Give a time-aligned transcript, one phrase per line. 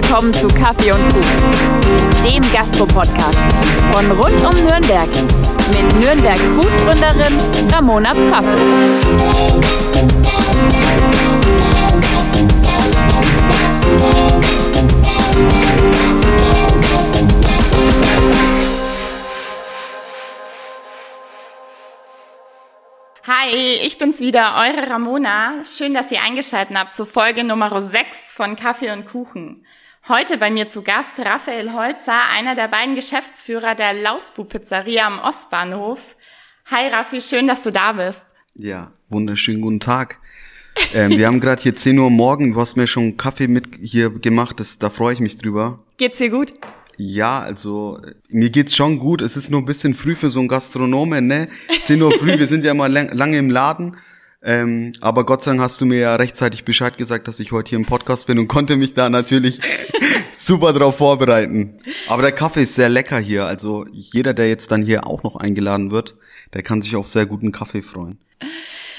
[0.00, 3.38] willkommen zu Kaffee und Kuchen, dem Gastro-Podcast
[3.90, 5.08] von rund um Nürnberg
[5.72, 7.36] mit Nürnberg Food-Gründerin
[7.72, 8.58] Ramona Pfaffel.
[23.26, 23.50] Hi,
[23.82, 25.64] ich bin's wieder, eure Ramona.
[25.64, 29.64] Schön, dass ihr eingeschaltet habt zu Folge Nummer 6 von Kaffee und Kuchen.
[30.08, 35.18] Heute bei mir zu Gast Raphael Holzer, einer der beiden Geschäftsführer der Lausbu Pizzeria am
[35.18, 36.16] Ostbahnhof.
[36.70, 38.24] Hi Raffi, schön, dass du da bist.
[38.54, 40.18] Ja, wunderschönen guten Tag.
[40.94, 44.08] ähm, wir haben gerade hier 10 Uhr morgen, du hast mir schon Kaffee mit hier
[44.08, 45.80] gemacht, das, da freue ich mich drüber.
[45.98, 46.54] Geht's dir gut?
[46.96, 49.20] Ja, also mir geht's schon gut.
[49.20, 51.48] Es ist nur ein bisschen früh für so einen Gastronomen, ne?
[51.82, 53.98] 10 Uhr früh, wir sind ja immer lang, lange im Laden.
[54.42, 57.70] Ähm, aber Gott sei Dank hast du mir ja rechtzeitig Bescheid gesagt, dass ich heute
[57.70, 59.60] hier im Podcast bin und konnte mich da natürlich
[60.32, 61.78] super drauf vorbereiten.
[62.08, 63.46] Aber der Kaffee ist sehr lecker hier.
[63.46, 66.14] Also jeder, der jetzt dann hier auch noch eingeladen wird,
[66.54, 68.18] der kann sich auf sehr guten Kaffee freuen.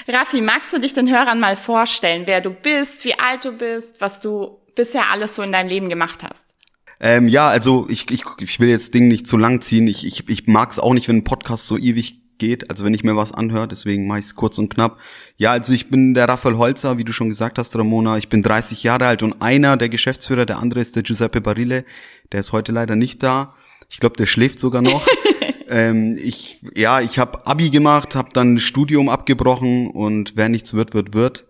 [0.06, 4.00] Raffi, magst du dich den Hörern mal vorstellen, wer du bist, wie alt du bist,
[4.00, 6.54] was du bisher alles so in deinem Leben gemacht hast?
[7.00, 9.86] Ähm, ja, also ich, ich, ich will jetzt Ding nicht zu lang ziehen.
[9.86, 12.94] Ich, ich, ich mag es auch nicht, wenn ein Podcast so ewig geht, also wenn
[12.94, 14.98] ich mir was anhöre, deswegen mache ich es kurz und knapp.
[15.36, 18.18] Ja, also ich bin der Raphael Holzer, wie du schon gesagt hast, Ramona.
[18.18, 21.84] Ich bin 30 Jahre alt und einer der Geschäftsführer, der andere ist der Giuseppe Barile.
[22.32, 23.54] Der ist heute leider nicht da.
[23.88, 25.06] Ich glaube, der schläft sogar noch.
[25.68, 30.94] ähm, ich, ja, ich habe Abi gemacht, habe dann Studium abgebrochen und wer nichts wird,
[30.94, 31.44] wird, wird.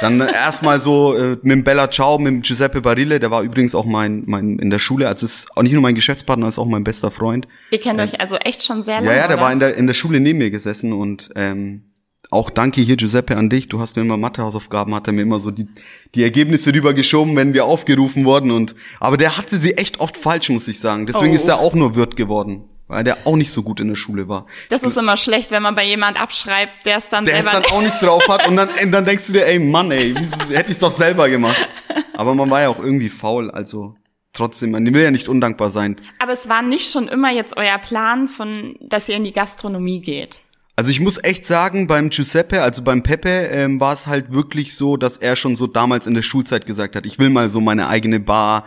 [0.00, 3.74] Dann erstmal so äh, mit dem Bella Ciao, mit dem Giuseppe Barile, der war übrigens
[3.74, 6.66] auch mein, mein in der Schule, also ist auch nicht nur mein Geschäftspartner, ist auch
[6.66, 7.48] mein bester Freund.
[7.70, 9.08] Ihr kennt äh, euch also echt schon sehr lange.
[9.08, 9.44] Ja, ja, der oder?
[9.46, 11.84] war in der, in der Schule neben mir gesessen und ähm,
[12.30, 13.68] auch danke hier Giuseppe an dich.
[13.68, 15.66] Du hast mir immer Mathehausaufgaben, hat er mir immer so die,
[16.14, 20.50] die Ergebnisse rübergeschoben, wenn wir aufgerufen wurden und aber der hatte sie echt oft falsch,
[20.50, 21.06] muss ich sagen.
[21.06, 21.36] Deswegen Oh.
[21.36, 24.28] ist er auch nur Wirt geworden, weil der auch nicht so gut in der Schule
[24.28, 24.46] war.
[24.68, 27.60] Das ist immer schlecht, wenn man bei jemand abschreibt, der es dann der es selber
[27.60, 30.36] dann auch nicht drauf hat und dann, dann denkst du dir, ey Mann, ey, wieso,
[30.54, 31.68] hätte ich doch selber gemacht.
[32.14, 33.96] Aber man war ja auch irgendwie faul, also
[34.32, 35.96] trotzdem, man will ja nicht undankbar sein.
[36.18, 40.00] Aber es war nicht schon immer jetzt euer Plan, von, dass ihr in die Gastronomie
[40.00, 40.42] geht.
[40.78, 44.76] Also ich muss echt sagen, beim Giuseppe, also beim Pepe, ähm, war es halt wirklich
[44.76, 47.62] so, dass er schon so damals in der Schulzeit gesagt hat, ich will mal so
[47.62, 48.64] meine eigene Bar,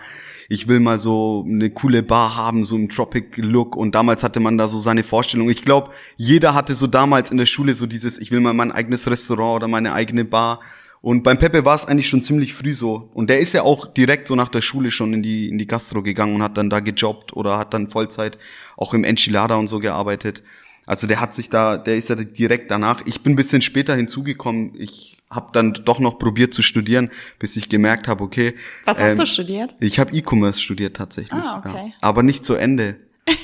[0.52, 3.76] ich will mal so eine coole Bar haben, so im Tropic-Look.
[3.76, 5.48] Und damals hatte man da so seine Vorstellung.
[5.48, 8.72] Ich glaube, jeder hatte so damals in der Schule so dieses, ich will mal mein
[8.72, 10.60] eigenes Restaurant oder meine eigene Bar.
[11.02, 13.12] Und beim Pepe war es eigentlich schon ziemlich früh so.
[13.14, 15.68] Und der ist ja auch direkt so nach der Schule schon in die, in die
[15.68, 18.40] Gastro gegangen und hat dann da gejobbt oder hat dann Vollzeit
[18.76, 20.42] auch im Enchilada und so gearbeitet.
[20.90, 23.04] Also der hat sich da, der ist ja direkt danach.
[23.06, 24.74] Ich bin ein bisschen später hinzugekommen.
[24.74, 28.56] Ich habe dann doch noch probiert zu studieren, bis ich gemerkt habe, okay.
[28.86, 29.76] Was hast ähm, du studiert?
[29.80, 31.40] Ich habe E-Commerce studiert tatsächlich.
[31.40, 31.90] Ah, okay.
[31.90, 31.94] Ja.
[32.02, 32.96] Aber nicht zu Ende.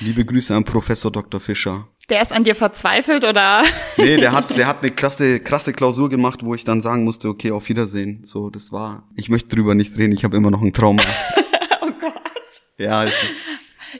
[0.00, 1.38] Liebe Grüße an Professor Dr.
[1.38, 1.86] Fischer.
[2.08, 3.62] Der ist an dir verzweifelt oder?
[3.96, 7.28] Nee, der hat, der hat eine krasse, krasse Klausur gemacht, wo ich dann sagen musste,
[7.28, 8.24] okay, auf Wiedersehen.
[8.24, 9.04] So, das war.
[9.14, 11.00] Ich möchte drüber nicht reden, ich habe immer noch ein Trauma.
[11.80, 12.12] oh Gott.
[12.76, 13.44] ja, es ist.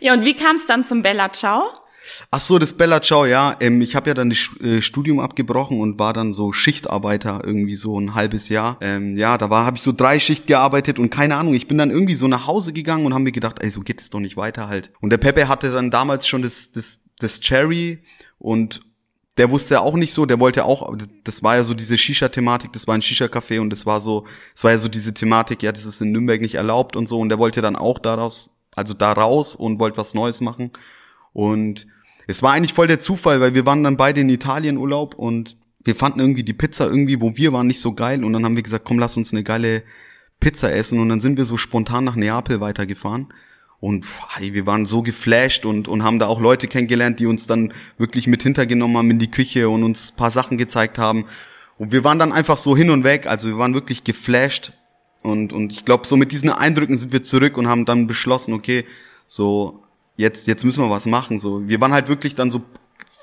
[0.01, 1.63] Ja, und wie kam es dann zum Bella Ciao?
[2.31, 3.57] Ach so, das Bella Ciao, ja.
[3.61, 7.77] Ähm, ich habe ja dann das äh, Studium abgebrochen und war dann so Schichtarbeiter irgendwie
[7.77, 8.77] so ein halbes Jahr.
[8.81, 11.79] Ähm, ja, da war habe ich so drei Schicht gearbeitet und keine Ahnung, ich bin
[11.79, 14.21] dann irgendwie so nach Hause gegangen und habe mir gedacht, ey, so geht es doch
[14.21, 14.93] nicht weiter halt.
[15.01, 18.03] Und der Pepe hatte dann damals schon das das das Cherry
[18.39, 18.81] und
[19.39, 20.93] der wusste ja auch nicht so, der wollte auch,
[21.23, 24.65] das war ja so diese Shisha-Thematik, das war ein Shisha-Café und das war so, es
[24.65, 27.29] war ja so diese Thematik, ja, das ist in Nürnberg nicht erlaubt und so und
[27.29, 30.73] der wollte dann auch daraus, also da raus und wollte was Neues machen
[31.33, 31.87] und
[32.29, 35.57] es war eigentlich voll der Zufall, weil wir waren dann beide in Italien Urlaub und
[35.83, 38.55] wir fanden irgendwie die Pizza irgendwie, wo wir waren, nicht so geil und dann haben
[38.55, 39.83] wir gesagt, komm, lass uns eine geile
[40.39, 43.33] Pizza essen und dann sind wir so spontan nach Neapel weitergefahren
[43.81, 44.05] und
[44.37, 47.73] hey, wir waren so geflasht und, und haben da auch Leute kennengelernt, die uns dann
[47.97, 51.25] wirklich mit hintergenommen haben in die Küche und uns paar Sachen gezeigt haben.
[51.79, 54.73] Und wir waren dann einfach so hin und weg, also wir waren wirklich geflasht.
[55.23, 58.53] Und, und ich glaube, so mit diesen Eindrücken sind wir zurück und haben dann beschlossen,
[58.53, 58.85] okay,
[59.27, 59.83] so,
[60.19, 61.39] jetzt, jetzt müssen wir was machen.
[61.39, 62.61] So, wir waren halt wirklich dann so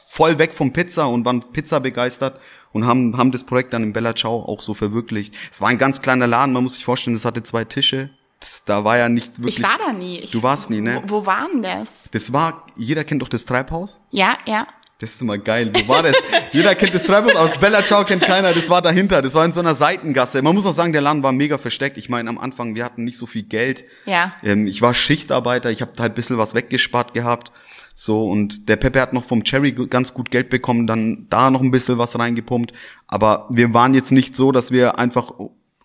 [0.10, 2.40] voll weg vom Pizza und waren Pizza begeistert
[2.72, 5.36] und haben, haben das Projekt dann in Bella Ciao auch so verwirklicht.
[5.52, 8.10] Es war ein ganz kleiner Laden, man muss sich vorstellen, das hatte zwei Tische.
[8.40, 9.58] Das, da war ja nicht wirklich.
[9.60, 10.20] Ich war da nie.
[10.20, 11.02] Ich, Du warst nie, ne?
[11.06, 12.10] Wo, wo war denn das?
[12.12, 14.02] Das war, jeder kennt doch das Treibhaus.
[14.12, 14.68] Ja, ja.
[15.00, 15.72] Das ist immer geil.
[15.74, 16.16] Wo war das?
[16.54, 18.54] Jeder kennt das Treibhaus, aber das Bella Ciao kennt keiner.
[18.54, 19.22] Das war dahinter.
[19.22, 20.42] Das war in so einer Seitengasse.
[20.42, 21.98] Man muss auch sagen, der Laden war mega versteckt.
[21.98, 23.84] Ich meine, am Anfang, wir hatten nicht so viel Geld.
[24.06, 24.34] Ja.
[24.42, 25.70] Ähm, ich war Schichtarbeiter.
[25.70, 27.52] Ich habe halt ein bisschen was weggespart gehabt.
[27.94, 31.62] So, und der Pepe hat noch vom Cherry ganz gut Geld bekommen, dann da noch
[31.62, 32.74] ein bisschen was reingepumpt.
[33.08, 35.32] Aber wir waren jetzt nicht so, dass wir einfach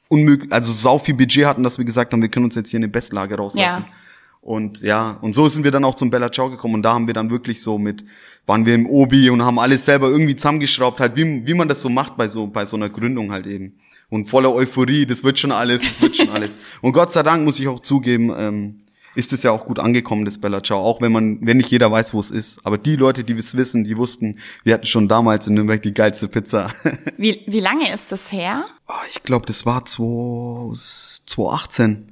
[0.08, 2.78] unmöglich, also sau viel Budget hatten, dass wir gesagt haben, wir können uns jetzt hier
[2.78, 3.84] eine Bestlage rauslassen.
[3.86, 3.92] Ja.
[4.40, 7.06] Und ja, und so sind wir dann auch zum Bella Ciao gekommen und da haben
[7.06, 8.04] wir dann wirklich so mit,
[8.46, 11.82] waren wir im Obi und haben alles selber irgendwie zusammengeschraubt, halt wie, wie man das
[11.82, 13.78] so macht bei so, bei so einer Gründung halt eben.
[14.08, 16.58] Und voller Euphorie, das wird schon alles, das wird schon alles.
[16.80, 18.80] Und Gott sei Dank muss ich auch zugeben, ähm,
[19.14, 21.92] ist es ja auch gut angekommen, das Bella Ciao, auch wenn man, wenn nicht jeder
[21.92, 22.64] weiß, wo es ist.
[22.64, 25.94] Aber die Leute, die es wissen, die wussten, wir hatten schon damals in Nürnberg die
[25.94, 26.72] geilste Pizza.
[27.16, 28.64] Wie, wie lange ist das her?
[28.88, 32.09] Oh, ich glaube, das war 2018.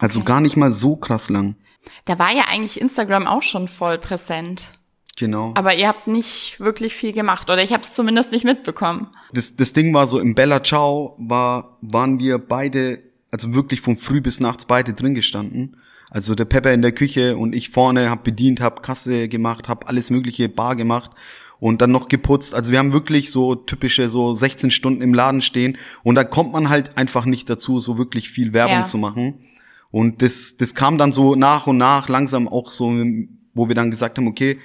[0.00, 1.56] Also gar nicht mal so krass lang.
[2.04, 4.72] Da war ja eigentlich Instagram auch schon voll präsent.
[5.18, 5.52] Genau.
[5.54, 9.08] Aber ihr habt nicht wirklich viel gemacht oder ich habe es zumindest nicht mitbekommen.
[9.32, 13.98] Das, das Ding war so, im Bella Ciao war, waren wir beide, also wirklich von
[13.98, 15.76] früh bis nachts beide drin gestanden.
[16.08, 19.88] Also der Pepper in der Küche und ich vorne, hab bedient, hab Kasse gemacht, hab
[19.88, 21.10] alles mögliche bar gemacht
[21.60, 22.54] und dann noch geputzt.
[22.54, 26.52] Also wir haben wirklich so typische so 16 Stunden im Laden stehen und da kommt
[26.52, 28.84] man halt einfach nicht dazu, so wirklich viel Werbung Ja.
[28.86, 29.44] zu machen.
[29.90, 32.90] Und das, das kam dann so nach und nach langsam auch so,
[33.54, 34.58] wo wir dann gesagt haben, okay,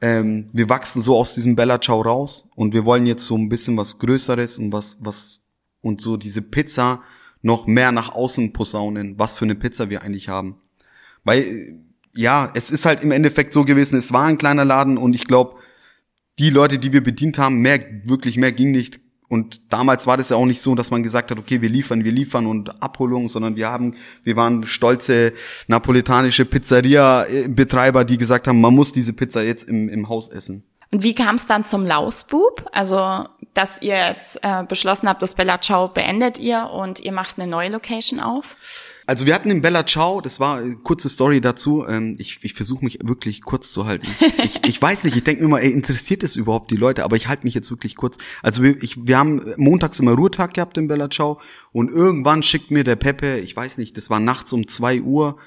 [0.00, 3.48] ähm, wir wachsen so aus diesem Bella Ciao raus und wir wollen jetzt so ein
[3.48, 5.40] bisschen was Größeres und was, was,
[5.82, 7.02] und so diese Pizza
[7.42, 10.56] noch mehr nach außen posaunen, was für eine Pizza wir eigentlich haben.
[11.24, 11.80] Weil,
[12.14, 15.26] ja, es ist halt im Endeffekt so gewesen, es war ein kleiner Laden und ich
[15.26, 15.56] glaube,
[16.38, 19.00] die Leute, die wir bedient haben, mehr, wirklich mehr ging nicht.
[19.30, 22.02] Und damals war das ja auch nicht so, dass man gesagt hat, okay, wir liefern,
[22.02, 23.94] wir liefern und Abholung, sondern wir haben,
[24.24, 25.32] wir waren stolze
[25.68, 30.64] napoletanische Pizzeria-Betreiber, die gesagt haben, man muss diese Pizza jetzt im, im Haus essen.
[30.90, 32.68] Und wie kam es dann zum Lausbub?
[32.72, 33.24] Also,
[33.54, 37.48] dass ihr jetzt äh, beschlossen habt, das Bella Ciao beendet ihr und ihr macht eine
[37.48, 38.56] neue Location auf?
[39.10, 41.84] Also wir hatten in Bella Ciao, das war äh, kurze Story dazu.
[41.84, 44.06] Ähm, ich ich versuche mich wirklich kurz zu halten.
[44.44, 47.02] Ich, ich weiß nicht, ich denke mir mal, ey, interessiert es überhaupt die Leute?
[47.02, 48.18] Aber ich halte mich jetzt wirklich kurz.
[48.40, 51.40] Also wir, ich, wir haben montags immer Ruhetag gehabt in Bella Ciao
[51.72, 55.38] und irgendwann schickt mir der Pepe, ich weiß nicht, das war nachts um zwei Uhr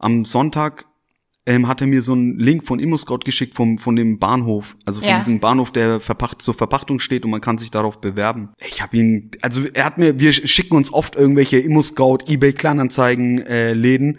[0.00, 0.86] am Sonntag,
[1.44, 5.00] ähm, hat er mir so einen Link von ImmoScout geschickt vom, von dem Bahnhof, also
[5.00, 5.18] von Ja.
[5.18, 8.50] diesem Bahnhof, der verpacht, zur Verpachtung steht und man kann sich darauf bewerben.
[8.64, 13.44] Ich habe ihn, also er hat mir, wir schicken uns oft irgendwelche ImmoScout, eBay Kleinanzeigen
[13.46, 14.18] äh, Läden,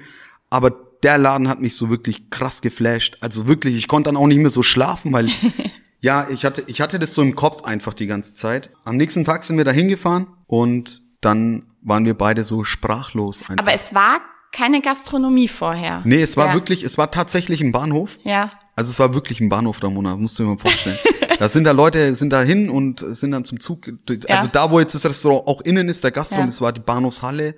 [0.50, 0.72] aber
[1.04, 3.18] der Laden hat mich so wirklich krass geflasht.
[3.22, 5.30] Also wirklich, ich konnte dann auch nicht mehr so schlafen, weil
[6.02, 8.70] ja, ich hatte, ich hatte das so im Kopf einfach die ganze Zeit.
[8.84, 13.58] Am nächsten Tag sind wir da hingefahren und dann waren wir beide so sprachlos einfach.
[13.66, 14.20] Aber es war
[14.54, 16.02] keine Gastronomie vorher.
[16.06, 16.54] nee, es war Ja.
[16.54, 18.12] wirklich, es war tatsächlich ein Bahnhof.
[18.24, 18.52] Ja.
[18.76, 20.98] Also es war wirklich ein Bahnhof, Ramona, musst du dir mal vorstellen.
[21.40, 23.82] da sind da Leute, sind da hin und sind dann zum Zug.
[24.30, 26.46] Also da, wo jetzt das Restaurant auch innen ist, der Gastraum, Ja.
[26.48, 27.56] das war die Bahnhofshalle.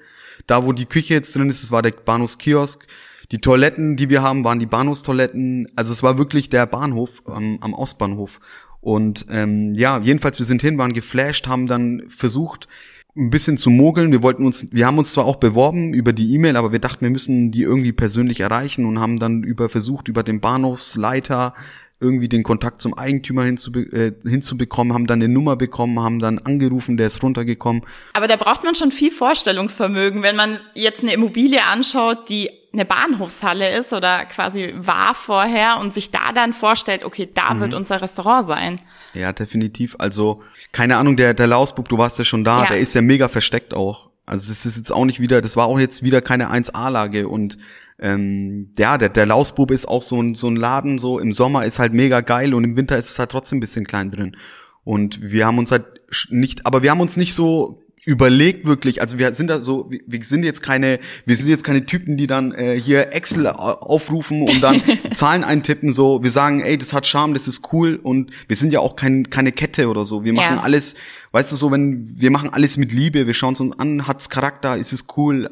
[0.48, 2.86] Da, wo die Küche jetzt drin ist, das war der Bahnhofskiosk.
[3.32, 5.70] Die Toiletten, die wir haben, waren die Bahnhofstoiletten.
[5.76, 8.40] Also es war wirklich der Bahnhof am, am Ostbahnhof.
[8.82, 12.68] Und ähm, ja, jedenfalls, wir sind hin, waren geflasht, haben dann versucht,
[13.18, 14.12] ein bisschen zu mogeln.
[14.12, 17.02] Wir wollten uns, wir haben uns zwar auch beworben über die E-Mail, aber wir dachten,
[17.02, 21.54] wir müssen die irgendwie persönlich erreichen und haben dann über versucht, über den Bahnhofsleiter
[22.00, 26.40] irgendwie den Kontakt zum Eigentümer hinzube äh, hinzubekommen, haben dann eine Nummer bekommen, haben dann
[26.40, 27.84] angerufen, der ist runtergekommen.
[28.14, 32.84] Aber da braucht man schon viel Vorstellungsvermögen, wenn man jetzt eine Immobilie anschaut, die eine
[32.84, 38.02] Bahnhofshalle ist oder quasi war vorher und sich da dann vorstellt, okay, da wird unser
[38.02, 38.82] Restaurant sein.
[39.14, 39.96] Ja, definitiv.
[39.98, 40.44] Also,
[40.74, 42.70] keine Ahnung, der, der Lausbub, du warst ja schon da, Ja.
[42.72, 44.10] der ist ja mega versteckt auch.
[44.26, 47.58] Also das ist jetzt auch nicht wieder, das war auch jetzt wieder keine 1A-Lage und
[48.00, 51.66] ähm, ja, der, der Lausbub ist auch so ein, so ein Laden, so im Sommer
[51.66, 54.36] ist halt mega geil und im Winter ist es halt trotzdem ein bisschen klein drin.
[54.84, 55.86] Und wir haben uns halt
[56.30, 60.24] nicht, aber wir haben uns nicht so überlegt wirklich, also wir sind da so, wir-
[60.24, 64.44] sind jetzt keine, wir sind jetzt keine Typen, die dann äh, hier Excel au- aufrufen
[64.48, 64.80] und dann
[65.16, 68.72] Zahlen eintippen, so, wir sagen, ey, das hat Charme, das ist cool und wir sind
[68.72, 70.62] ja auch kein, keine Kette oder so, wir machen Ja.
[70.62, 70.94] alles,
[71.32, 74.30] weißt du so, wenn, wir machen alles mit Liebe, wir schauen es uns an, hat's
[74.30, 75.50] Charakter, ist es cool,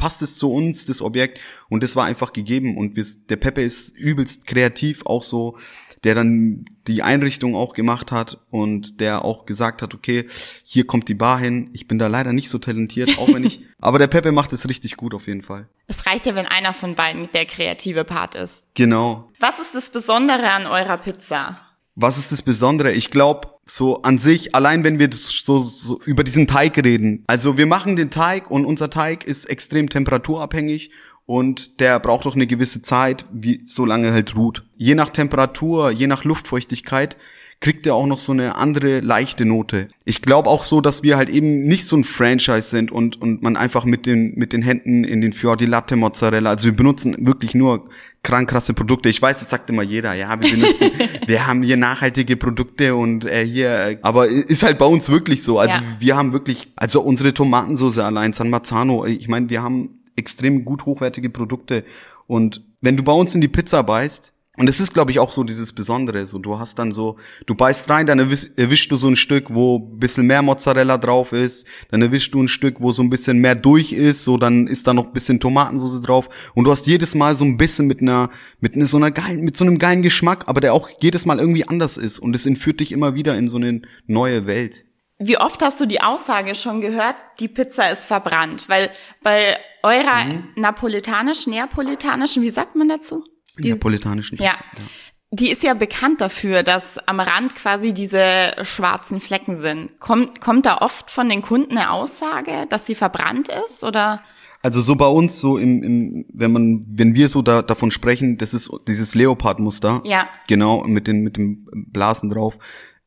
[0.00, 3.60] passt es zu uns, das Objekt und das war einfach gegeben und wir, der Pepe
[3.60, 5.58] ist übelst kreativ, auch so,
[6.04, 10.26] der dann die Einrichtung auch gemacht hat und der auch gesagt hat, okay,
[10.64, 11.68] hier kommt die Bar hin.
[11.74, 14.66] Ich bin da leider nicht so talentiert, auch wenn ich, aber der Pepe macht es
[14.66, 15.68] richtig gut auf jeden Fall.
[15.86, 18.64] Es reicht ja, wenn einer von beiden der kreative Part ist.
[18.72, 19.30] Genau.
[19.38, 21.60] Was ist das Besondere an eurer Pizza?
[21.94, 22.92] Was ist das Besondere?
[22.92, 27.24] Ich glaube, so an sich, allein wenn wir so, so über diesen Teig reden.
[27.26, 30.90] Also wir machen den Teig und unser Teig ist extrem temperaturabhängig
[31.26, 34.64] und der braucht auch eine gewisse Zeit, wie so lange halt ruht.
[34.76, 37.16] Je nach Temperatur, je nach Luftfeuchtigkeit
[37.60, 39.88] kriegt er auch noch so eine andere leichte Note.
[40.06, 43.42] Ich glaube auch so, dass wir halt eben nicht so ein Franchise sind und, und
[43.42, 46.76] man einfach mit den, mit den Händen in den Fior die Latte Mozzarella, also wir
[46.76, 47.90] benutzen wirklich nur
[48.22, 49.10] krank krasse Produkte.
[49.10, 50.90] Ich weiß, das sagt immer jeder, ja, wir benutzen,
[51.26, 55.58] wir haben hier nachhaltige Produkte und äh, hier, aber ist halt bei uns wirklich so.
[55.58, 55.82] Also ja.
[55.98, 60.86] wir haben wirklich, also unsere Tomatensauce allein, San Marzano, ich meine, wir haben extrem gut
[60.86, 61.84] hochwertige Produkte
[62.26, 65.30] und wenn du bei uns in die Pizza beißt, und es ist, glaube ich, auch
[65.30, 66.26] so dieses Besondere.
[66.26, 69.78] So, du hast dann so, du beißt rein, dann erwischst du so ein Stück, wo
[69.78, 73.38] ein bisschen mehr Mozzarella drauf ist, dann erwischst du ein Stück, wo so ein bisschen
[73.38, 76.28] mehr durch ist, so dann ist da noch ein bisschen Tomatensauce drauf.
[76.52, 78.28] Und du hast jedes Mal so ein bisschen mit einer,
[78.60, 81.38] mit einer, so einer geilen, mit so einem geilen Geschmack, aber der auch jedes Mal
[81.38, 82.18] irgendwie anders ist.
[82.18, 84.84] Und es entführt dich immer wieder in so eine neue Welt.
[85.18, 88.68] Wie oft hast du die Aussage schon gehört, die Pizza ist verbrannt?
[88.68, 88.90] Weil
[89.22, 90.48] bei eurer mhm.
[90.56, 93.24] napolitanischen, neapolitanischen, wie sagt man dazu?
[93.58, 94.50] Die neapolitanischen Pizza.
[94.50, 94.78] Ja.
[94.78, 94.84] ja.
[95.32, 100.00] Die ist ja bekannt dafür, dass am Rand quasi diese schwarzen Flecken sind.
[100.00, 104.22] Kommt, kommt da oft von den Kunden eine Aussage, dass sie verbrannt ist oder?
[104.62, 108.38] Also so bei uns, so im, im wenn man, wenn wir so da, davon sprechen,
[108.38, 110.02] das ist dieses Leopardmuster.
[110.04, 110.28] Ja.
[110.48, 112.58] Genau, mit den, mit dem Blasen drauf.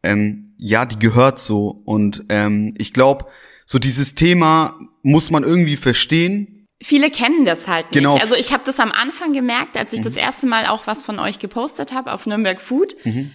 [0.02, 1.82] Ähm, ja, die gehört so.
[1.86, 3.26] Und ähm, ich glaube,
[3.66, 6.53] so dieses Thema muss man irgendwie verstehen
[6.84, 7.94] Viele kennen das halt nicht.
[7.94, 8.18] Genau.
[8.18, 10.04] Also ich habe das am Anfang gemerkt, als ich mhm.
[10.04, 12.96] das erste Mal auch was von euch gepostet habe auf Nürnberg Food.
[13.06, 13.32] Mhm.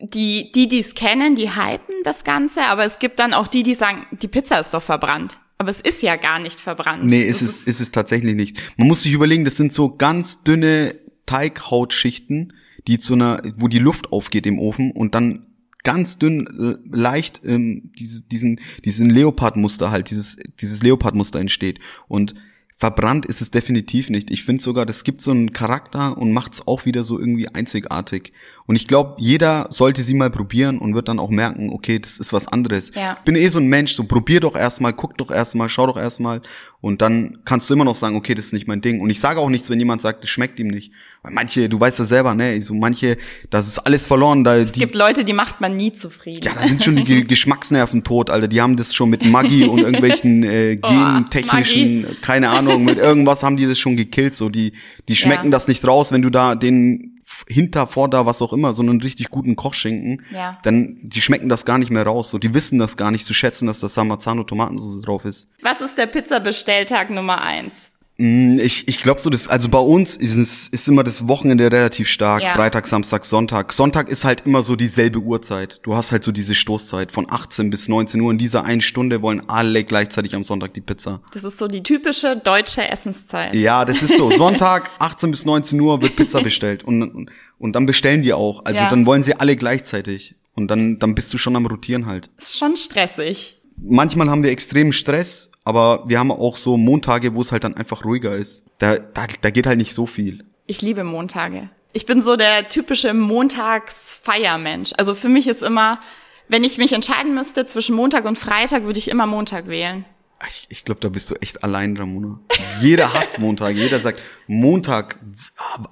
[0.00, 3.74] Die, die, es kennen, die hypen das Ganze, aber es gibt dann auch die, die
[3.74, 5.38] sagen, die Pizza ist doch verbrannt.
[5.58, 7.04] Aber es ist ja gar nicht verbrannt.
[7.04, 8.56] Nee, ist es, ist es tatsächlich nicht.
[8.76, 10.94] Man muss sich überlegen, das sind so ganz dünne
[11.26, 12.54] Teighautschichten,
[12.86, 15.46] die zu einer, wo die Luft aufgeht im Ofen und dann
[15.82, 21.80] ganz dünn, leicht ähm, diese, diesen, diesen Leopardmuster halt, dieses, dieses Leopardmuster entsteht.
[22.06, 22.34] Und
[22.78, 24.30] verbrannt ist es definitiv nicht.
[24.30, 27.48] Ich finde sogar, das gibt so einen Charakter und macht es auch wieder so irgendwie
[27.48, 28.32] einzigartig.
[28.68, 32.18] Und ich glaube, jeder sollte sie mal probieren und wird dann auch merken, okay, das
[32.18, 32.92] ist was anderes.
[32.94, 33.16] Ja.
[33.24, 36.42] Bin eh so ein Mensch, so probier doch erstmal, guck doch erstmal, schau doch erstmal
[36.82, 39.00] und dann kannst du immer noch sagen, okay, das ist nicht mein Ding.
[39.00, 40.92] Und ich sage auch nichts, wenn jemand sagt, das schmeckt ihm nicht.
[41.22, 43.16] Weil manche, du weißt ja selber, ne, so manche,
[43.48, 44.44] das ist alles verloren.
[44.44, 46.44] Da, es die, gibt Leute, die macht man nie zufrieden.
[46.44, 48.48] Ja, da sind schon die Geschmacksnerven tot, Alter.
[48.48, 53.42] Die haben das schon mit Maggi und irgendwelchen äh, gentechnischen, oh, keine Ahnung, mit irgendwas
[53.42, 54.34] haben die das schon gekillt.
[54.34, 54.74] So, die,
[55.08, 55.52] die schmecken ja.
[55.52, 59.00] das nicht raus, wenn du da den hinter, vor da, was auch immer, so einen
[59.00, 60.58] richtig guten Kochschinken, ja.
[60.62, 62.30] dann die schmecken das gar nicht mehr raus.
[62.30, 65.50] So, die wissen das gar nicht zu schätzen, dass da Samazano Tomatensauce drauf ist.
[65.62, 67.90] Was ist der Pizza-Bestelltag Nummer eins?
[68.20, 71.70] Mm, ich, ich glaube so, das, also bei uns ist es ist immer das Wochenende
[71.70, 72.42] relativ stark.
[72.42, 72.54] Ja.
[72.54, 73.72] Freitag, Samstag, Sonntag.
[73.72, 75.78] Sonntag ist halt immer so dieselbe Uhrzeit.
[75.84, 78.32] Du hast halt so diese Stoßzeit von 18 bis 19 Uhr.
[78.32, 81.20] In dieser einen Stunde wollen alle gleichzeitig am Sonntag die Pizza.
[81.32, 83.54] Das ist so die typische deutsche Essenszeit.
[83.54, 84.30] Ja, das ist so.
[84.36, 86.82] Sonntag, 18 bis 19 Uhr wird Pizza bestellt.
[86.82, 88.64] Und, und, und dann bestellen die auch.
[88.64, 88.90] Also ja.
[88.90, 90.34] dann wollen sie alle gleichzeitig.
[90.54, 92.30] Und dann, dann bist du schon am Rotieren halt.
[92.36, 97.40] Ist schon stressig manchmal haben wir extremen Stress, aber wir haben auch so Montage, wo
[97.40, 98.64] es halt dann einfach ruhiger ist.
[98.78, 100.44] Da, da, da geht halt nicht so viel.
[100.66, 101.70] Ich liebe Montage.
[101.92, 104.92] Ich bin so der typische Montagsfeiermensch.
[104.96, 106.00] Also für mich ist immer,
[106.48, 110.04] wenn ich mich entscheiden müsste zwischen Montag und Freitag, würde ich immer Montag wählen.
[110.48, 112.38] Ich, ich glaube, da bist du echt allein, Ramona.
[112.80, 113.74] Jeder hasst Montag.
[113.74, 115.18] Jeder sagt, Montag,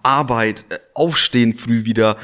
[0.02, 2.16] Arbeit, äh, aufstehen früh wieder.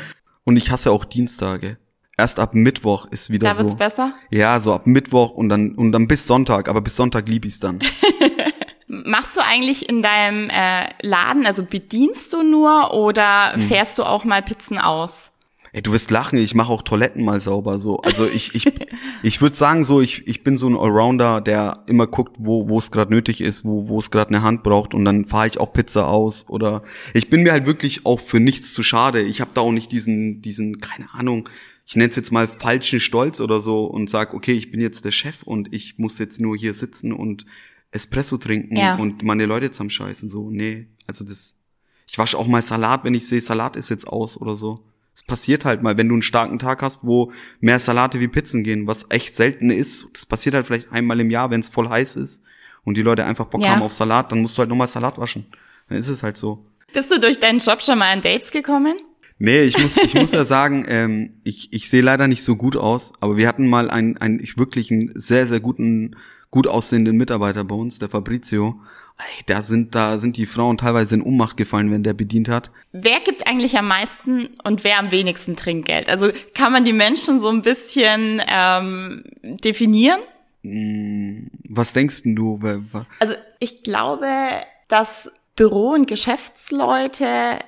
[0.45, 1.78] Und ich hasse auch Dienstage
[2.16, 3.62] erst ab Mittwoch ist wieder da so.
[3.62, 4.14] Da wird's besser?
[4.31, 7.61] Ja, so ab Mittwoch und dann und dann bis Sonntag, aber bis Sonntag lieb ich's
[7.61, 7.78] dann.
[8.87, 13.62] Machst du eigentlich in deinem äh, Laden, also bedienst du nur oder hm.
[13.62, 14.04] fährst hm.
[14.04, 15.33] du auch mal Pizzen aus?
[15.75, 17.97] Ey, du wirst lachen, ich mache auch Toiletten mal sauber so.
[18.00, 18.71] Also ich ich
[19.23, 22.78] ich würde sagen so, ich ich bin so ein Allrounder, der immer guckt, wo wo
[22.78, 25.59] es gerade nötig ist, wo wo es gerade eine Hand braucht und dann fahre ich
[25.59, 26.83] auch Pizza aus oder
[27.14, 29.23] ich bin mir halt wirklich auch für nichts zu schade.
[29.23, 31.49] Ich habe da auch nicht diesen diesen keine Ahnung,
[31.85, 35.05] ich nenne es jetzt mal falschen Stolz oder so und sag, okay, ich bin jetzt
[35.05, 37.45] der Chef und ich muss jetzt nur hier sitzen und
[37.91, 38.97] Espresso trinken ja.
[38.97, 40.29] und meine Leute zusammenscheißen.
[40.29, 41.59] So, nee, also das.
[42.07, 44.85] Ich wasche auch mal Salat, wenn ich sehe, Salat ist jetzt aus oder so.
[45.15, 48.65] Es passiert halt mal, wenn du einen starken Tag hast, wo mehr Salate wie Pizzen
[48.65, 50.07] gehen, was echt selten ist.
[50.12, 52.43] Das passiert halt vielleicht einmal im Jahr, wenn es voll heiß ist
[52.85, 53.71] und die Leute einfach Bock ja.
[53.71, 55.47] haben auf Salat, dann musst du halt nochmal Salat waschen.
[55.89, 56.67] Dann ist es halt so.
[56.93, 58.95] Bist du durch deinen Job schon mal an Dates gekommen?
[59.45, 62.77] Nee, ich muss, ich muss ja sagen, ähm, ich, ich sehe leider nicht so gut
[62.77, 66.15] aus, aber wir hatten mal einen, einen wirklich einen sehr, sehr guten,
[66.53, 68.81] gut aussehenden Mitarbeiter bei uns, der Fabrizio.
[69.19, 72.71] Ey, da sind, da sind die Frauen teilweise in Ohnmacht gefallen, wenn der bedient hat.
[72.93, 76.09] Wer gibt eigentlich am meisten und wer am wenigsten Trinkgeld?
[76.09, 80.21] Also kann man die Menschen so ein bisschen ähm, definieren?
[80.63, 82.61] Hm, was denkst du?
[83.19, 84.29] Also ich glaube,
[84.87, 87.59] dass Büro- und Geschäftsleute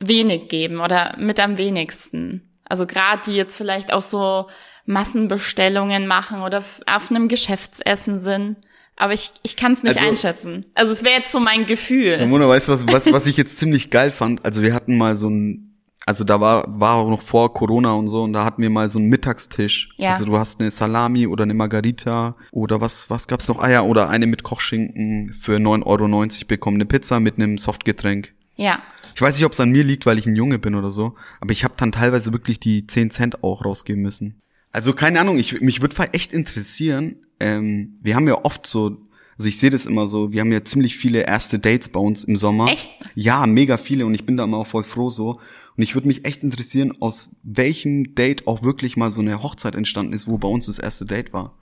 [0.00, 2.48] wenig geben oder mit am wenigsten.
[2.64, 4.48] Also gerade die jetzt vielleicht auch so
[4.86, 8.56] Massenbestellungen machen oder auf einem Geschäftsessen sind.
[8.96, 10.66] Aber ich, ich kann es nicht also, einschätzen.
[10.74, 12.26] Also es wäre jetzt so mein Gefühl.
[12.26, 14.44] Mona, weißt du, was, was, was ich jetzt ziemlich geil fand?
[14.44, 15.70] Also wir hatten mal so ein
[16.06, 18.88] also da war, war auch noch vor Corona und so, und da hatten wir mal
[18.88, 19.90] so einen Mittagstisch.
[19.96, 20.10] Ja.
[20.10, 23.60] Also du hast eine Salami oder eine Margarita oder was, was gab's noch?
[23.60, 28.32] Ah ja, oder eine mit Kochschinken für 9,90 Euro bekommen, eine Pizza mit einem Softgetränk.
[28.56, 28.80] Ja.
[29.14, 31.14] Ich weiß nicht, ob es an mir liegt, weil ich ein Junge bin oder so,
[31.40, 34.40] aber ich habe dann teilweise wirklich die 10 Cent auch rausgeben müssen.
[34.72, 39.08] Also keine Ahnung, ich, mich würde echt interessieren, ähm, wir haben ja oft so
[39.40, 42.24] also ich sehe das immer so, wir haben ja ziemlich viele erste Dates bei uns
[42.24, 42.68] im Sommer.
[42.68, 42.90] Echt?
[43.14, 45.40] Ja, mega viele und ich bin da immer auch voll froh so.
[45.78, 49.76] Und ich würde mich echt interessieren, aus welchem Date auch wirklich mal so eine Hochzeit
[49.76, 51.56] entstanden ist, wo bei uns das erste Date war.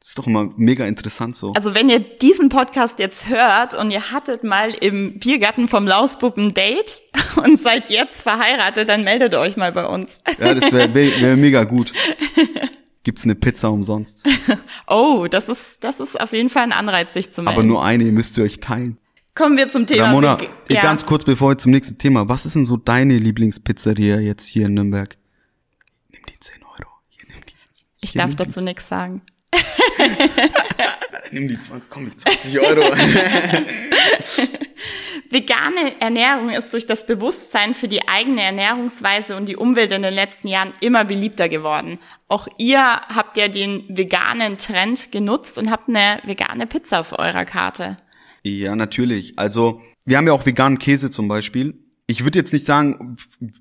[0.00, 1.52] Das ist doch immer mega interessant so.
[1.54, 6.54] Also wenn ihr diesen Podcast jetzt hört und ihr hattet mal im Biergarten vom Lausbuben
[6.54, 7.02] Date
[7.36, 10.20] und seid jetzt verheiratet, dann meldet euch mal bei uns.
[10.38, 11.92] Ja, das wäre wär, wär mega gut.
[13.02, 14.28] Gibt's eine Pizza umsonst?
[14.86, 17.58] oh, das ist, das ist auf jeden Fall ein Anreiz, sich zu melden.
[17.58, 18.98] Aber nur eine, ihr müsst ihr euch teilen.
[19.34, 20.04] Kommen wir zum Thema.
[20.04, 20.38] Ramona,
[20.68, 20.82] ja.
[20.82, 22.28] ganz kurz bevor wir zum nächsten Thema.
[22.28, 25.16] Was ist denn so deine Lieblingspizzeria jetzt hier in Nürnberg?
[26.10, 26.90] Nimm die 10 Euro.
[27.08, 27.54] Hier, nimm die,
[28.00, 29.22] ich darf dazu nichts sagen.
[31.30, 32.82] nimm die 20, komm, die 20 Euro.
[35.30, 40.14] Vegane Ernährung ist durch das Bewusstsein für die eigene Ernährungsweise und die Umwelt in den
[40.14, 41.98] letzten Jahren immer beliebter geworden.
[42.28, 47.44] Auch ihr habt ja den veganen Trend genutzt und habt eine vegane Pizza auf eurer
[47.44, 47.98] Karte.
[48.42, 49.38] Ja, natürlich.
[49.38, 51.74] Also, wir haben ja auch veganen Käse zum Beispiel.
[52.10, 53.18] Ich würde jetzt nicht sagen,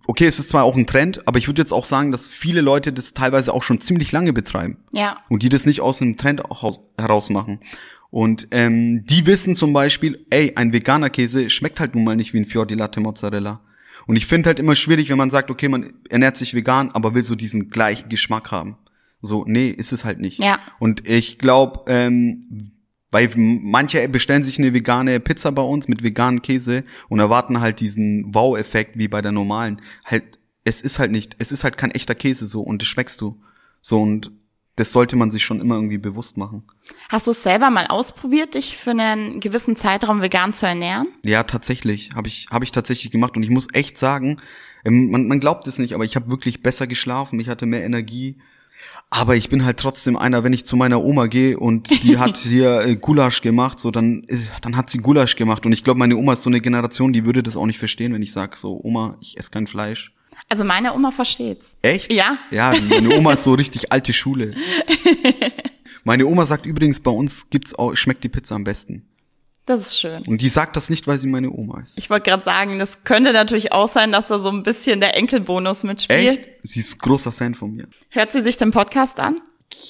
[0.07, 2.61] okay, es ist zwar auch ein Trend, aber ich würde jetzt auch sagen, dass viele
[2.61, 4.77] Leute das teilweise auch schon ziemlich lange betreiben.
[4.93, 5.17] Ja.
[5.27, 6.41] Und die das nicht aus einem Trend
[6.97, 7.59] heraus machen.
[8.09, 12.33] Und ähm, die wissen zum Beispiel, ey, ein veganer Käse schmeckt halt nun mal nicht
[12.33, 13.59] wie ein Fior di Latte Mozzarella.
[14.05, 17.13] Und ich finde halt immer schwierig, wenn man sagt, okay, man ernährt sich vegan, aber
[17.13, 18.77] will so diesen gleichen Geschmack haben.
[19.21, 20.39] So, nee, ist es halt nicht.
[20.39, 20.59] Ja.
[20.79, 22.71] Und ich glaube, ähm,
[23.11, 27.79] weil manche bestellen sich eine vegane Pizza bei uns mit veganem Käse und erwarten halt
[27.79, 29.81] diesen Wow-Effekt wie bei der normalen.
[30.05, 33.21] Halt, es ist halt nicht, es ist halt kein echter Käse so und das schmeckst
[33.21, 33.41] du.
[33.81, 34.31] So und
[34.77, 36.63] das sollte man sich schon immer irgendwie bewusst machen.
[37.09, 41.07] Hast du es selber mal ausprobiert, dich für einen gewissen Zeitraum vegan zu ernähren?
[41.23, 42.11] Ja, tatsächlich.
[42.13, 43.35] Habe ich, hab ich tatsächlich gemacht.
[43.35, 44.37] Und ich muss echt sagen,
[44.85, 47.39] ähm, man, man glaubt es nicht, aber ich habe wirklich besser geschlafen.
[47.39, 48.37] Ich hatte mehr Energie.
[49.09, 52.37] Aber ich bin halt trotzdem einer, wenn ich zu meiner Oma gehe und die hat
[52.37, 55.65] hier äh, Gulasch gemacht, so dann, äh, dann hat sie Gulasch gemacht.
[55.65, 58.13] Und ich glaube, meine Oma ist so eine Generation, die würde das auch nicht verstehen,
[58.13, 60.13] wenn ich sage, so, Oma, ich esse kein Fleisch.
[60.49, 61.75] Also meine Oma versteht's.
[61.81, 62.11] Echt?
[62.11, 62.37] Ja.
[62.51, 64.53] Ja, meine Oma ist so richtig alte Schule.
[66.07, 69.05] Meine Oma sagt übrigens, bei uns gibt's auch, schmeckt die Pizza am besten.
[69.67, 70.23] Das ist schön.
[70.25, 71.99] Und die sagt das nicht, weil sie meine Oma ist.
[71.99, 75.17] Ich wollte gerade sagen, das könnte natürlich auch sein, dass da so ein bisschen der
[75.17, 76.39] Enkelbonus mitspielt.
[76.39, 76.49] Echt?
[76.63, 77.85] Sie ist großer Fan von mir.
[78.09, 79.41] Hört sie sich den Podcast an?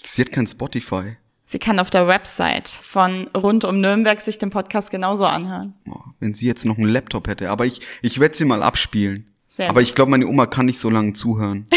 [0.03, 1.17] Sie hat kein Spotify.
[1.45, 5.75] Sie kann auf der Website von rund um Nürnberg sich den Podcast genauso anhören.
[5.87, 7.51] Oh, wenn sie jetzt noch einen Laptop hätte.
[7.51, 9.27] Aber ich, ich werde sie mal abspielen.
[9.47, 11.67] Sehr Aber ich glaube, meine Oma kann nicht so lange zuhören.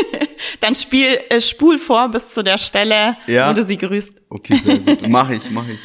[0.60, 3.50] Dann spiel, äh, spul vor bis zu der Stelle, ja?
[3.50, 4.12] wo du sie grüßt.
[4.28, 5.08] Okay, sehr gut.
[5.08, 5.78] Mach ich, mach ich.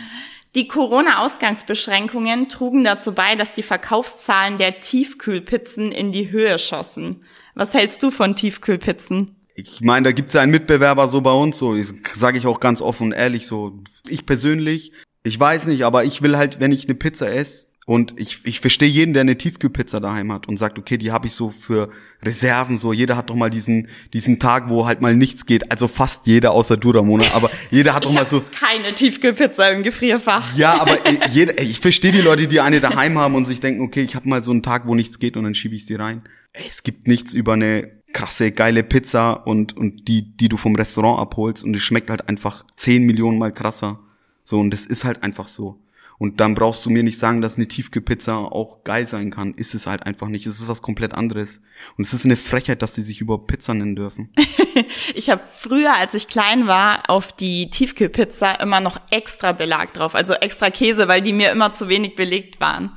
[0.56, 7.24] Die Corona-Ausgangsbeschränkungen trugen dazu bei, dass die Verkaufszahlen der Tiefkühlpizzen in die Höhe schossen.
[7.56, 9.36] Was hältst du von Tiefkühlpizzen?
[9.56, 11.76] Ich meine, da gibt's ja einen Mitbewerber so bei uns, so
[12.14, 13.80] sage ich auch ganz offen und ehrlich so.
[14.08, 14.92] Ich persönlich,
[15.24, 18.62] ich weiß nicht, aber ich will halt, wenn ich eine Pizza esse, und ich, ich
[18.62, 21.90] verstehe jeden, der eine Tiefkühlpizza daheim hat und sagt, okay, die habe ich so für
[22.22, 25.70] Reserven, so jeder hat doch mal diesen diesen Tag, wo halt mal nichts geht.
[25.70, 29.84] Also fast jeder außer du, Ramona, aber jeder hat doch mal so keine Tiefkühlpizza im
[29.84, 30.56] Gefrierfach.
[30.56, 33.82] Ja, aber äh, jeder, ich verstehe die Leute, die eine daheim haben und sich denken,
[33.82, 35.96] okay, ich habe mal so einen Tag, wo nichts geht und dann schiebe ich sie
[35.96, 36.24] rein.
[36.54, 41.20] Es gibt nichts über eine krasse geile Pizza und und die die du vom Restaurant
[41.20, 44.00] abholst und es schmeckt halt einfach zehn Millionen mal krasser.
[44.46, 45.83] So und das ist halt einfach so.
[46.18, 49.54] Und dann brauchst du mir nicht sagen, dass eine Tiefkühlpizza auch geil sein kann.
[49.54, 50.46] Ist es halt einfach nicht.
[50.46, 51.62] Es ist was komplett anderes.
[51.98, 54.30] Und es ist eine Frechheit, dass die sich überhaupt Pizza nennen dürfen.
[55.16, 60.16] ich habe früher, als ich klein war, auf die Tiefkühlpizza immer noch extra Belag drauf.
[60.16, 62.92] Also extra Käse, weil die mir immer zu wenig belegt waren.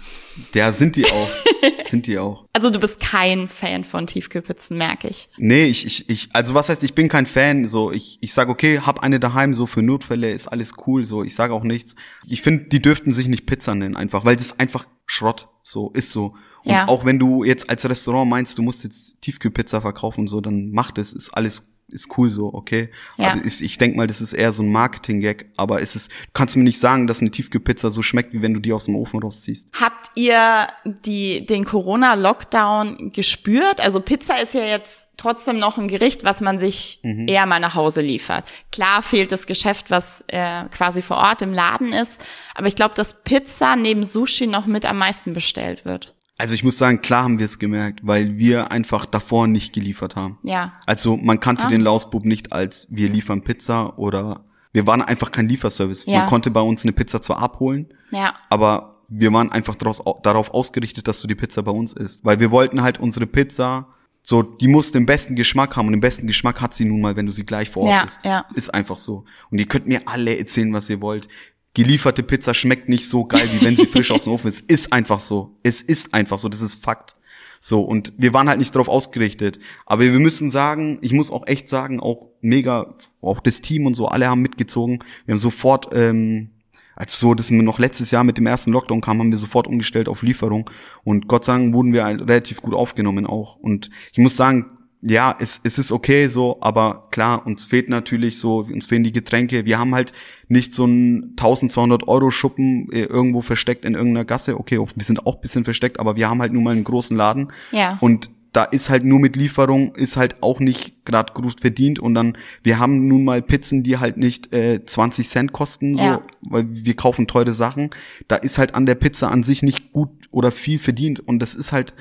[0.55, 1.29] Ja, sind die auch.
[1.87, 2.45] sind die auch.
[2.53, 5.29] Also du bist kein Fan von Tiefkühlpizzen, merke ich.
[5.39, 7.67] Nee, ich, ich, ich, also was heißt, ich bin kein Fan.
[7.67, 11.05] So, ich, ich sage, okay, hab eine daheim, so für Notfälle ist alles cool.
[11.05, 11.95] So, ich sage auch nichts.
[12.27, 16.13] Ich finde, die dürften sich nicht Pizza nennen, einfach, weil das einfach Schrott so ist
[16.13, 16.35] so.
[16.67, 16.89] Und ja.
[16.89, 20.91] auch wenn du jetzt als Restaurant meinst, du musst jetzt Tiefkühlpizza verkaufen, so, dann mach
[20.91, 22.91] das, ist alles ist cool so, okay.
[23.17, 23.33] Ja.
[23.33, 26.15] Aber ist, ich denk mal, das ist eher so ein Marketing-Gag, aber ist es, du
[26.33, 28.97] kannst mir nicht sagen, dass eine Tiefkühlpizza so schmeckt, wie wenn du die aus dem
[28.97, 29.71] Ofen rausziehst.
[29.81, 33.81] Habt ihr die, den Corona-Lockdown gespürt?
[33.81, 37.29] Also Pizza ist ja jetzt trotzdem noch ein Gericht, was man sich Mhm.
[37.29, 38.45] eher mal nach Hause liefert.
[38.73, 42.25] Klar fehlt das Geschäft, was äh, quasi vor Ort im Laden ist,
[42.55, 46.16] aber ich glaube, dass Pizza neben Sushi noch mit am meisten bestellt wird.
[46.39, 50.17] Also ich muss sagen, klar haben wir es gemerkt, weil wir einfach davor nicht geliefert
[50.17, 50.39] haben.
[50.43, 50.75] Ja.
[50.85, 51.69] Also man kannte Ah.
[51.69, 56.05] den Lausbub nicht als wir liefern Pizza oder wir waren einfach kein Lieferservice.
[56.07, 56.21] Ja.
[56.21, 58.35] Man konnte bei uns eine Pizza zwar abholen, Ja.
[58.51, 62.25] aber wir waren einfach daraus, darauf ausgerichtet, dass du die Pizza bei uns isst.
[62.25, 63.87] Weil wir wollten halt unsere Pizza,
[64.23, 67.17] so, die muss den besten Geschmack haben und den besten Geschmack hat sie nun mal,
[67.17, 68.25] wenn du sie gleich vor Ort Ja, isst.
[68.25, 68.45] ja.
[68.55, 69.25] Ist einfach so.
[69.51, 71.29] Und ihr könnt mir alle erzählen, was ihr wollt.
[71.77, 74.61] Gelieferte Pizza schmeckt nicht so geil, wie wenn sie frisch aus dem Ofen ist.
[74.61, 75.59] Ist einfach so.
[75.63, 76.49] Es ist einfach so.
[76.49, 77.17] Das ist Fakt.
[77.61, 79.59] So, und wir waren halt nicht darauf ausgerichtet.
[79.85, 83.93] Aber wir müssen sagen, ich muss auch echt sagen, auch mega, auch das Team und
[83.93, 85.01] so, alle haben mitgezogen.
[85.27, 86.49] Wir haben sofort, ähm,
[86.95, 90.09] als so das noch letztes Jahr mit dem ersten Lockdown kam, haben wir sofort umgestellt
[90.09, 90.71] auf Lieferung.
[91.05, 93.57] Und Gott sei Dank wurden wir halt relativ gut aufgenommen auch.
[93.57, 98.39] Und ich muss sagen, ja, es, es ist okay so, aber klar, uns fehlt natürlich
[98.39, 99.65] so, uns fehlen die Getränke.
[99.65, 100.13] Wir haben halt
[100.49, 104.59] nicht so einen 1200 Euro Schuppen äh, irgendwo versteckt in irgendeiner Gasse.
[104.59, 107.53] Okay, wir sind auch bisschen versteckt, aber wir haben halt nun mal einen großen Laden.
[107.73, 107.99] Ja.
[108.01, 111.99] Und da ist halt nur mit Lieferung, ist halt auch nicht gerade gut verdient.
[111.99, 116.03] Und dann, wir haben nun mal Pizzen, die halt nicht äh, 20 Cent kosten, so,
[116.03, 116.23] Ja.
[116.41, 117.91] weil wir kaufen teure Sachen.
[118.29, 121.21] Da ist halt an der Pizza an sich nicht gut oder viel verdient.
[121.21, 121.93] Und das ist halt,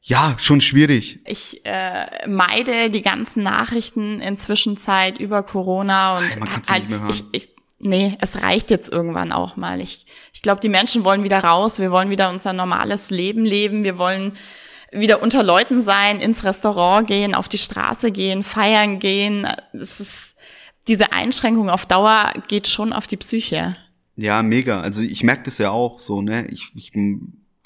[0.00, 1.20] ja, schon schwierig.
[1.26, 6.90] Ich äh, meide die ganzen Nachrichten inzwischen Zeit über Corona und man kann's ja nicht
[6.90, 7.10] mehr hören.
[7.10, 9.80] ich, ich, nee, es reicht jetzt irgendwann auch mal.
[9.80, 13.84] Ich, ich glaube, die Menschen wollen wieder raus, wir wollen wieder unser normales Leben leben,
[13.84, 14.32] wir wollen
[14.92, 19.46] wieder unter Leuten sein, ins Restaurant gehen, auf die Straße gehen, feiern gehen.
[19.72, 20.36] Es ist
[20.86, 23.76] diese Einschränkung auf Dauer geht schon auf die Psyche.
[24.16, 24.80] Ja, mega.
[24.80, 26.46] Also ich merke das ja auch so, ne?
[26.48, 26.92] Ich, ich,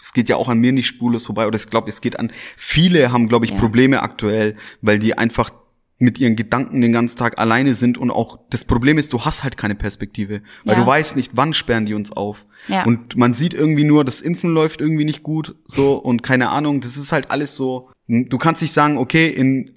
[0.03, 1.47] es geht ja auch an mir nicht spurlos vorbei.
[1.47, 3.59] Oder ich glaube, es geht an viele haben, glaube ich, Ja.
[3.59, 5.53] Probleme aktuell, weil die einfach
[5.99, 9.45] mit ihren Gedanken den ganzen Tag alleine sind und auch das Problem ist, du hast
[9.45, 10.81] halt keine Perspektive, weil Ja.
[10.81, 12.45] du weißt nicht, wann sperren die uns auf.
[12.67, 12.85] Ja.
[12.85, 16.81] Und man sieht irgendwie nur, das Impfen läuft irgendwie nicht gut, so und keine Ahnung,
[16.81, 17.89] das ist halt alles so.
[18.09, 19.71] Du kannst nicht sagen, okay, in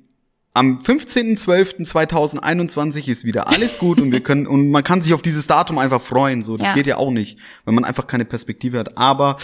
[0.56, 5.48] am 15.12.2021 ist wieder alles gut und wir können und man kann sich auf dieses
[5.48, 6.74] Datum einfach freuen, so das Ja.
[6.74, 9.38] geht ja auch nicht, wenn man einfach keine Perspektive hat, aber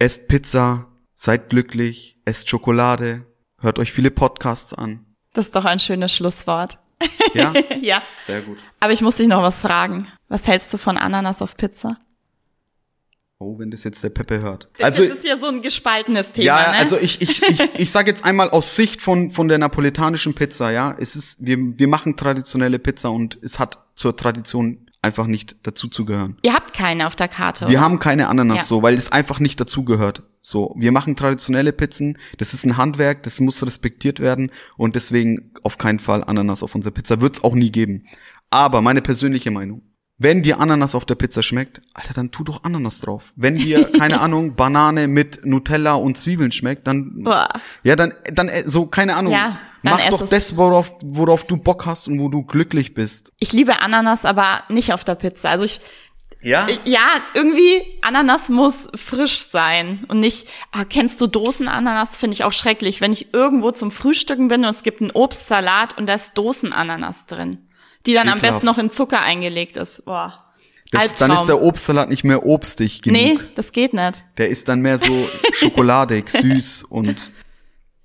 [0.00, 3.26] esst Pizza, seid glücklich, esst Schokolade,
[3.60, 5.06] hört euch viele Podcasts an.
[5.32, 6.78] Das ist doch ein schönes Schlusswort.
[7.34, 8.02] Ja, ja.
[8.18, 8.58] sehr gut.
[8.80, 10.08] Aber ich muss dich noch was fragen.
[10.28, 11.98] Was hältst du von Ananas auf Pizza?
[13.38, 14.68] Oh, wenn das jetzt der Pepe hört.
[14.82, 16.78] Also das ist ja so ein gespaltenes Thema, ja, ne?
[16.78, 20.70] also ich ich ich ich sage jetzt einmal aus Sicht von von der napoletanischen Pizza,
[20.70, 25.56] ja, es ist wir wir machen traditionelle Pizza und es hat zur Tradition einfach nicht
[25.62, 26.36] dazu zu gehören.
[26.42, 27.80] Ihr habt keine auf der Karte, Wir oder?
[27.80, 28.64] haben keine Ananas Ja.
[28.64, 30.22] so, weil es einfach nicht dazugehört.
[30.42, 35.52] So, wir machen traditionelle Pizzen, das ist ein Handwerk, das muss respektiert werden und deswegen
[35.62, 37.20] auf keinen Fall Ananas auf unserer Pizza.
[37.20, 38.04] Wird's auch nie geben.
[38.50, 39.82] Aber meine persönliche Meinung,
[40.18, 43.32] wenn dir Ananas auf der Pizza schmeckt, Alter, dann tu doch Ananas drauf.
[43.36, 47.48] Wenn dir, keine Ahnung, Banane mit Nutella und Zwiebeln schmeckt, dann, Boah.
[47.84, 51.56] ja, dann, dann, äh, so, keine Ahnung, Ja, dann mach doch das, worauf, worauf du
[51.56, 53.32] Bock hast und wo du glücklich bist.
[53.40, 55.50] Ich liebe Ananas, aber nicht auf der Pizza.
[55.50, 55.80] Also ich,
[56.42, 56.66] Ja?
[56.84, 57.00] ja,
[57.34, 62.16] irgendwie Ananas muss frisch sein und nicht, ah, kennst du Dosenananas?
[62.18, 63.00] Finde ich auch schrecklich.
[63.00, 67.26] Wenn ich irgendwo zum Frühstücken bin und es gibt einen Obstsalat und da ist Dosenananas
[67.26, 67.66] drin,
[68.06, 68.54] die dann am Ekelhaft.
[68.56, 70.04] besten noch in Zucker eingelegt ist.
[70.04, 70.46] Boah.
[70.92, 73.16] Das, dann ist der Obstsalat nicht mehr obstig genug.
[73.20, 74.24] Nee, das geht nicht.
[74.38, 77.30] Der ist dann mehr so schokoladig, süß und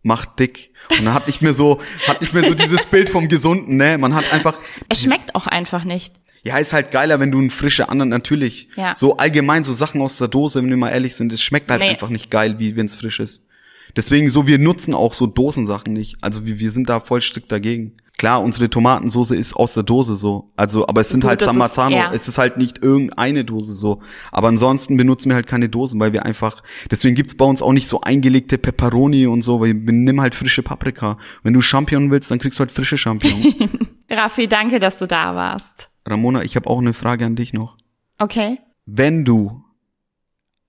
[0.05, 0.71] macht dick.
[0.99, 3.97] Und hat nicht mehr so, hat nicht mehr so dieses Bild vom Gesunden, ne?
[3.97, 6.13] Man hat einfach, Es schmeckt auch einfach nicht.
[6.43, 8.69] ja, ist halt geiler, wenn du einen frische anderen, natürlich.
[8.75, 8.93] Ja.
[8.95, 11.81] So allgemein, so Sachen aus der Dose, wenn wir mal ehrlich sind, es schmeckt halt
[11.81, 11.89] Nee.
[11.89, 13.47] einfach nicht geil, wie wenn es frisch ist.
[13.95, 16.17] Deswegen so, wir nutzen auch so Dosensachen nicht.
[16.21, 17.93] Also wir, wir sind da voll strikt dagegen.
[18.17, 20.51] Klar, unsere Tomatensoße ist aus der Dose so.
[20.55, 22.11] Also, aber es sind Gut, halt San ist- ja.
[22.13, 24.01] Es ist halt nicht irgendeine Dose so.
[24.31, 27.73] Aber ansonsten benutzen wir halt keine Dosen, weil wir einfach, deswegen gibt's bei uns auch
[27.73, 31.17] nicht so eingelegte Peperoni und so, weil wir nimm halt frische Paprika.
[31.43, 33.53] Wenn du Champignon willst, dann kriegst du halt frische Champignon.
[34.09, 35.89] Raffi, danke, dass du da warst.
[36.05, 37.75] Ramona, ich habe auch eine Frage an dich noch.
[38.17, 38.59] Okay.
[38.85, 39.61] Wenn du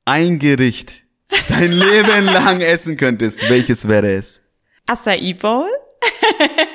[0.05, 1.05] ein Gericht
[1.49, 4.41] dein Leben lang essen könntest, welches wäre es?
[4.87, 5.67] Acai Bowl?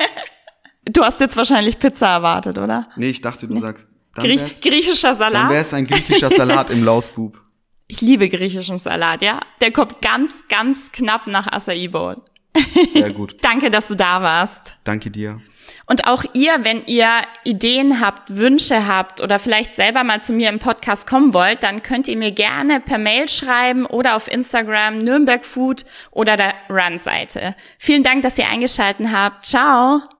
[0.85, 2.89] du hast jetzt wahrscheinlich Pizza erwartet, oder?
[2.95, 5.49] Nee, ich dachte, du sagst, dann Griech griechischer dann Salat?
[5.49, 7.37] wär's ein griechischer Salat im Lausbub.
[7.87, 9.41] Ich liebe griechischen Salat, ja.
[9.59, 12.21] Der kommt ganz, ganz knapp nach Acai Bowl.
[12.87, 13.35] Sehr gut.
[13.41, 14.77] Danke, dass du da warst.
[14.85, 15.41] Danke dir.
[15.87, 17.09] Und auch ihr, wenn ihr
[17.43, 21.83] Ideen habt, Wünsche habt oder vielleicht selber mal zu mir im Podcast kommen wollt, dann
[21.83, 27.55] könnt ihr mir gerne per Mail schreiben oder auf Instagram Nürnberg Food oder der Run-Seite.
[27.77, 29.45] Vielen Dank, dass ihr eingeschalten habt.
[29.45, 30.01] Ciao!